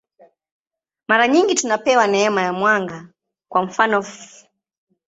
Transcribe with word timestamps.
Mara 1.07 1.27
nyingi 1.27 1.55
tunapewa 1.55 2.07
neema 2.07 2.41
ya 2.41 2.53
mwanga, 2.53 3.09
kwa 3.49 3.63
mfanof. 3.65 4.43